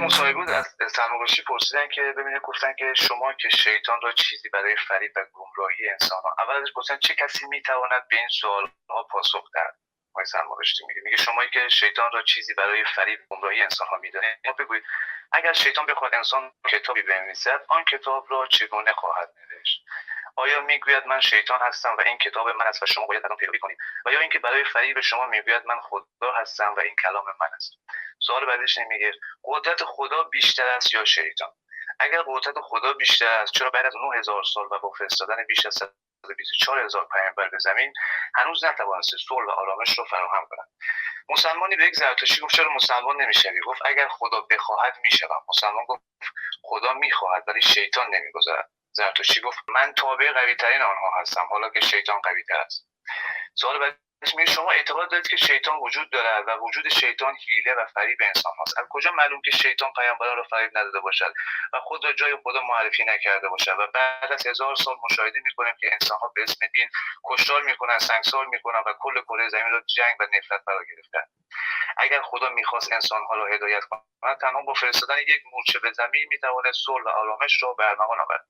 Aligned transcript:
مصاحبه 0.00 0.32
بود. 0.32 0.50
از 0.50 0.66
سلمان 0.88 1.26
پرسیدن 1.48 1.88
که 1.88 2.14
ببینه 2.16 2.38
گفتن 2.38 2.74
که 2.78 2.94
شما 2.96 3.32
که 3.32 3.48
شیطان 3.48 4.00
را 4.02 4.12
چیزی 4.12 4.48
برای 4.48 4.76
فریب 4.88 5.12
و 5.16 5.20
گمراهی 5.32 5.88
انسان 5.90 6.18
ها 6.22 6.34
اولش 6.38 6.68
گفتن 6.74 6.98
چه 6.98 7.14
کسی 7.14 7.46
می‌تواند 7.46 8.02
به 8.10 8.16
این 8.16 8.28
سوال 8.40 8.70
ها 8.90 9.02
پاسخ 9.02 9.44
دهد؟ 9.54 9.74
آقای 10.12 10.24
سلمان 10.24 10.58
میگه 10.88 11.00
میگه 11.04 11.16
شما 11.16 11.46
که 11.46 11.68
شیطان 11.68 12.10
را 12.12 12.22
چیزی 12.22 12.54
برای 12.54 12.84
فریب 12.84 13.18
گمراهی 13.30 13.62
انسان 13.62 13.86
ها 13.86 13.96
می‌دانید 13.96 14.56
بگویید 14.58 14.84
اگر 15.32 15.52
شیطان 15.52 15.86
بخواد 15.86 16.14
انسان 16.14 16.52
کتابی 16.68 17.02
بنویسد 17.02 17.60
آن 17.68 17.84
کتاب 17.84 18.26
را 18.30 18.46
چگونه 18.46 18.92
خواهد 18.92 19.28
نوشت؟ 19.36 19.47
آیا 20.38 20.60
می‌گوید 20.60 21.06
من 21.06 21.20
شیطان 21.20 21.58
هستم 21.62 21.96
و 21.98 22.00
این 22.00 22.18
کتاب 22.18 22.48
من 22.48 22.66
است 22.66 22.82
و 22.82 22.86
شما 22.86 23.06
باید 23.06 23.24
از 23.24 23.30
آن 23.30 23.36
پیروی 23.36 23.58
کنید؟ 23.58 23.78
و 24.06 24.12
یا 24.12 24.20
اینکه 24.20 24.38
برای 24.38 24.64
فریب 24.64 25.00
شما 25.00 25.26
می‌گوید 25.26 25.66
من 25.66 25.80
خدا 25.80 26.32
هستم 26.36 26.74
و 26.76 26.80
این 26.80 26.94
کلام 27.02 27.24
من 27.40 27.48
است. 27.56 27.72
سوال 28.18 28.46
بعدش 28.46 28.78
نمیگه 28.78 29.12
قدرت 29.44 29.84
خدا 29.84 30.22
بیشتر 30.22 30.66
است 30.66 30.94
یا 30.94 31.04
شیطان؟ 31.04 31.52
اگر 32.00 32.22
قدرت 32.26 32.54
خدا 32.62 32.92
بیشتر 32.92 33.40
است 33.40 33.52
چرا 33.52 33.70
بعد 33.70 33.86
از 33.86 33.92
9000 33.96 34.42
سال 34.44 34.64
و 34.64 34.78
با 34.78 34.90
فرستادن 34.90 35.44
بیش 35.48 35.66
از 35.66 35.74
124 35.74 36.84
هزار 36.84 37.08
پیامبر 37.12 37.48
به 37.48 37.58
زمین 37.58 37.92
هنوز 38.34 38.64
نتوانسته 38.64 39.16
صلح 39.28 39.46
و 39.46 39.50
آرامش 39.50 39.98
را 39.98 40.04
فراهم 40.04 40.46
کند؟ 40.50 40.68
مسلمانی 41.28 41.76
به 41.76 41.84
یک 41.84 41.94
زرتشتی 41.94 42.40
گفت 42.40 42.56
چرا 42.56 42.74
مسلمان 42.74 43.22
نمی‌شوی؟ 43.22 43.60
گفت 43.66 43.82
اگر 43.84 44.08
خدا 44.08 44.40
بخواهد 44.40 44.96
می‌شوم. 45.02 45.44
مسلمان 45.48 45.84
گفت 45.84 46.02
خدا 46.62 46.92
می‌خواهد 46.92 47.44
ولی 47.48 47.62
شیطان 47.62 48.06
نمی‌گذارد. 48.14 48.70
زرتشتی 48.98 49.40
گفت 49.40 49.58
من 49.68 49.92
تابع 49.92 50.32
قوی 50.32 50.54
ترین 50.54 50.82
آنها 50.82 51.20
هستم. 51.20 51.46
حالا 51.50 51.70
که 51.70 51.80
شیطان 51.80 52.20
قوی 52.20 52.44
تر 52.48 52.56
است. 52.66 52.88
سوال 53.54 53.78
بعد 53.78 53.98
شما 54.24 54.70
اعتقاد 54.70 55.10
دارید 55.10 55.28
که 55.28 55.36
شیطان 55.36 55.78
وجود 55.78 56.10
دارد 56.10 56.48
و 56.48 56.56
وجود 56.64 56.88
شیطان 56.88 57.34
حیله 57.34 57.74
و 57.74 57.86
فریب 57.86 58.18
انسان 58.20 58.52
هاست. 58.58 58.78
از 58.78 58.84
کجا 58.90 59.10
معلوم 59.10 59.40
که 59.44 59.50
شیطان 59.50 59.92
پیامبران 59.96 60.36
را 60.36 60.42
فریب 60.42 60.78
نداده 60.78 61.00
باشد 61.00 61.34
و 61.72 61.80
خود 61.80 62.04
را 62.04 62.12
جای 62.12 62.36
خدا 62.42 62.60
معرفی 62.62 63.04
نکرده 63.04 63.48
باشد 63.48 63.76
و 63.78 63.86
بعد 63.94 64.32
از 64.32 64.46
هزار 64.46 64.74
سال 64.74 64.96
مشاهده 65.10 65.40
می‌کنیم 65.44 65.74
که 65.80 65.90
انسان 65.92 66.18
ها 66.18 66.32
به 66.34 66.42
اسم 66.42 66.66
دین 66.74 66.88
کشتار 67.24 67.62
می‌کنن 67.62 67.98
سنگسار 67.98 68.46
می‌کنن 68.46 68.82
و 68.86 68.94
کل 68.98 69.20
کره 69.20 69.48
زمین 69.48 69.70
را 69.72 69.80
جنگ 69.96 70.16
و 70.20 70.26
نفرت 70.36 70.60
فرا 70.66 70.84
گرفتن. 70.84 71.22
اگر 71.96 72.22
خدا 72.22 72.48
می‌خواست 72.48 72.92
انسان 72.92 73.24
ها 73.24 73.34
را 73.34 73.46
هدایت 73.46 73.82
کند 73.84 74.38
تنها 74.40 74.62
با 74.62 74.74
فرستادن 74.74 75.18
یک 75.18 75.42
مورچه 75.52 75.78
به 75.78 75.92
زمین 75.92 76.26
می‌تواند 76.30 76.72
صلح 76.72 77.04
و 77.04 77.08
آرامش 77.08 77.62
را 77.62 77.72
برنامه 77.72 78.22
آورد. 78.22 78.46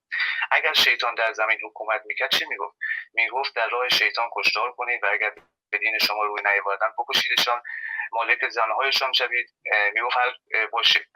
اگر 0.50 0.72
شیطان 0.72 1.14
در 1.14 1.32
زمین 1.32 1.58
حکومت 1.64 2.02
می‌کرد 2.06 2.30
چه 2.30 2.46
می‌گفت؟ 2.48 2.76
می‌گفت 3.14 3.54
در 3.54 3.68
راه 3.68 3.88
شیطان 3.88 4.28
کشتار 4.36 4.72
کنید 4.72 5.04
و 5.04 5.06
اگر 5.12 5.32
به 5.70 5.78
دین 5.78 5.98
شما 5.98 6.24
روی 6.24 6.42
نیاوردن 6.42 6.88
بکشیدشان 6.98 7.62
مالک 8.12 8.48
زنهایشان 8.48 9.12
شوید. 9.12 9.54
می‌گفت 9.94 10.16
هر, 10.16 10.32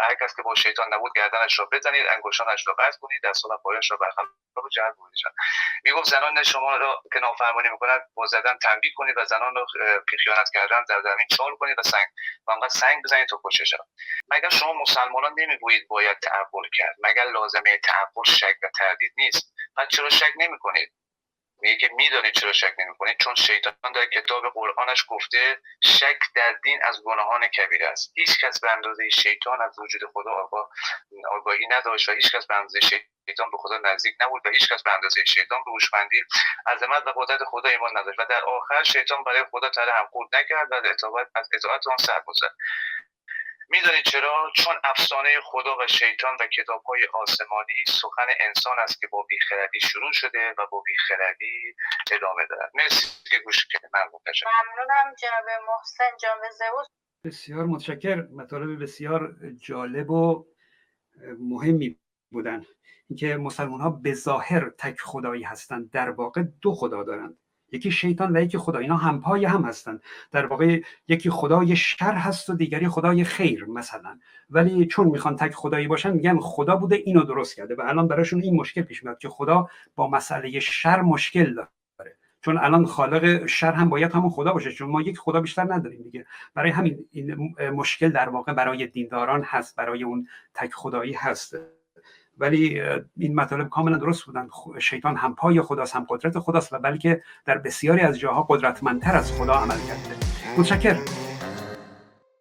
هر 0.01 0.15
کس 0.15 0.37
که 0.37 0.43
با 0.43 0.55
شیطان 0.55 0.95
نبود 0.95 1.13
گردنش 1.17 1.59
را 1.59 1.69
بزنید 1.73 2.07
انگشتانش 2.07 2.67
را 2.67 2.75
قطع 2.75 2.99
کنید 3.01 3.21
دست 3.25 3.45
و 3.45 3.49
پایش 3.63 3.91
را 3.91 3.97
برخلاف 3.97 4.29
جهت 4.73 4.95
بودیشان 4.97 5.33
می‌گفت 5.85 6.11
زنان 6.11 6.43
شما 6.43 6.77
را 6.77 7.03
که 7.13 7.19
نافرمانی 7.19 7.69
می‌کنند 7.69 8.01
با 8.15 8.27
زدن 8.27 8.59
تنبیه 8.63 8.91
کنید 8.97 9.19
و 9.19 9.25
زنان 9.25 9.55
را 9.55 9.67
که 10.11 10.17
خیانت 10.25 10.51
کردن 10.55 10.85
در 10.89 11.01
زمین 11.03 11.27
چال 11.37 11.57
کنید 11.57 11.79
و 11.79 11.83
سنگ 11.83 12.07
و 12.63 12.69
سنگ 12.69 13.03
بزنید 13.05 13.29
تا 13.29 13.41
کشته 13.45 13.77
مگر 14.29 14.49
شما 14.49 14.73
مسلمانان 14.73 15.33
نمی‌گویید 15.37 15.89
باید 15.89 16.19
تعقل 16.19 16.63
کرد؟ 16.73 16.97
مگر 16.99 17.25
لازمه 17.25 17.79
تعقل 17.85 18.23
شک 18.27 18.57
و 18.63 18.69
تردید 18.79 19.13
نیست؟ 19.17 19.55
پس 19.77 19.89
چرا 19.89 20.09
شک 20.09 20.33
نمی‌کنید؟ 20.37 20.93
میگه 21.63 21.77
که 21.77 21.91
می‌دانید 21.95 22.35
چرا 22.35 22.53
شک 22.53 22.75
نمی‌کنید 22.79 23.17
چون 23.21 23.35
شیطان 23.35 23.93
در 23.95 24.07
کتاب 24.07 24.43
قرآنش 24.55 25.05
گفته 25.09 25.59
شک 25.85 26.19
در 26.35 26.53
دین 26.65 26.81
از 26.85 27.03
گناهان 27.05 27.49
کبیر 27.49 27.85
است. 27.85 28.13
هیچ 28.15 28.45
کس 28.45 28.61
به 28.61 28.73
اندازه 28.73 29.09
شیطان 29.09 29.63
از 29.63 29.79
وجود 29.79 30.01
خدا 30.13 30.31
آگاه 30.31 30.71
آگاهی 31.31 31.67
نداشت 31.71 32.09
و 32.09 32.13
هیچ 32.13 32.35
کس 32.35 32.47
به 32.47 32.57
اندازه 32.57 32.81
شیطان 32.81 33.51
به 33.51 33.57
خدا 33.59 33.79
نزدیک 33.79 34.15
نبود 34.21 34.47
و 34.47 34.51
هیچ 34.51 34.73
کس 34.73 34.83
به 34.83 34.93
اندازه 34.93 35.25
شیطان 35.25 35.65
به 35.65 35.71
هوشمندی 35.71 36.23
عظمت 36.67 37.07
و 37.07 37.13
قدرت 37.17 37.45
خدا 37.45 37.69
ایمان 37.69 37.99
نداشت. 37.99 38.19
و 38.19 38.25
در 38.31 38.45
آخر 38.45 38.83
شیطان 38.83 39.25
برای 39.25 39.45
خدا 39.51 39.69
تره 39.71 39.93
هم 39.93 40.07
خود 40.11 40.37
نکرد 40.37 40.73
و 40.73 40.75
از 41.35 41.49
اطاعت 41.53 41.89
آن 41.89 41.97
سرگذشت 41.97 42.53
می‌دانید 43.73 44.05
چرا؟ 44.05 44.51
چون 44.57 44.75
افسانه 44.85 45.29
خدا 45.43 45.77
و 45.81 45.87
شیطان 45.87 46.37
و 46.41 46.47
کتاب 46.47 46.83
های 46.83 47.01
آسمانی 47.13 47.85
سخن 47.87 48.27
انسان 48.41 48.79
است 48.79 49.01
که 49.01 49.07
با 49.07 49.27
بیخردی 49.29 49.81
شروع 49.81 50.13
شده 50.13 50.55
و 50.59 50.67
با 50.71 50.83
بیخردی 50.87 51.75
ادامه 52.13 52.47
دارد. 52.51 52.71
مرسی 52.75 53.07
که 53.31 53.39
گوش 53.39 53.67
ممنونم 53.95 55.15
جناب 55.21 55.45
محسن 55.69 56.17
جان 56.23 56.39
بسیار 57.25 57.65
متشکر. 57.65 58.17
مطالب 58.17 58.83
بسیار 58.83 59.35
جالب 59.61 60.11
و 60.11 60.47
مهمی 61.39 62.01
بودن. 62.33 62.67
اینکه 63.11 63.37
مسلمان 63.37 63.81
ها 63.81 63.91
به 63.91 64.15
ظاهر 64.15 64.71
تک 64.71 65.01
خدایی 65.01 65.43
هستند 65.43 65.91
در 65.91 66.11
واقع 66.11 66.43
دو 66.63 66.75
خدا 66.75 67.03
دارند. 67.03 67.39
یکی 67.73 67.91
شیطان 67.91 68.37
و 68.37 68.41
یکی 68.41 68.59
خدا. 68.59 68.79
اینا 68.79 68.97
همپای 68.97 69.45
هم 69.45 69.63
هستند 69.63 70.03
در 70.31 70.47
واقع 70.47 70.81
یکی 71.09 71.31
خدای 71.31 71.77
شر 71.77 72.15
هست 72.15 72.51
و 72.51 72.55
دیگری 72.55 72.89
خدای 72.89 73.25
خیر 73.25 73.65
مثلا. 73.65 74.19
ولی 74.51 74.87
چون 74.87 75.07
می‌خوان 75.07 75.37
تک 75.37 75.55
خدایی 75.55 75.89
باشن 75.89 76.11
میگن 76.11 76.39
خدا 76.41 76.77
بوده 76.77 76.97
اینو 76.97 77.23
درست 77.23 77.57
کرده 77.57 77.75
و 77.75 77.81
الان 77.81 78.09
براشون 78.09 78.43
این 78.43 78.57
مشکل 78.57 78.83
پیش 78.83 79.05
میاد 79.05 79.19
که 79.19 79.29
خدا 79.29 79.69
با 79.95 80.11
مسئله 80.11 80.61
شر 80.61 81.01
مشکل 81.01 81.55
داره. 81.55 81.71
چون 82.45 82.59
الان 82.59 82.87
خالق 82.87 83.47
شر 83.47 83.73
هم 83.73 83.89
باید 83.89 84.13
همون 84.13 84.31
خدا 84.31 84.53
باشه 84.53 84.73
چون 84.73 84.91
ما 84.91 85.03
یک 85.03 85.19
خدا 85.19 85.41
بیشتر 85.41 85.75
نداریم 85.75 86.03
دیگه. 86.03 86.27
برای 86.55 86.71
همین 86.71 87.07
این 87.11 87.55
مشکل 87.71 88.09
در 88.09 88.29
واقع 88.29 88.53
برای 88.53 88.87
دینداران 88.87 89.43
هست 89.43 89.77
برای 89.77 90.03
اون 90.03 90.29
تک 90.55 90.73
خدایی 90.73 91.13
هست. 91.13 91.57
ولی 92.39 92.81
این 93.17 93.35
مطالب 93.35 93.69
کاملا 93.69 93.99
درست 93.99 94.25
بودن. 94.25 94.49
شیطان 94.79 95.17
هم 95.17 95.35
پای 95.35 95.63
خداست 95.63 95.97
هم 95.97 96.07
قدرت 96.09 96.39
خداست 96.39 96.73
و 96.73 96.79
بلکه 96.79 97.23
در 97.45 97.59
بسیاری 97.59 98.01
از 98.01 98.19
جاها 98.19 98.43
قدرتمندتر 98.43 99.17
از 99.17 99.33
خدا 99.33 99.55
عمل 99.55 99.79
کرده. 99.89 100.17
متشکر 100.59 100.97